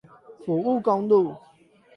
[0.47, 1.35] 埔霧公路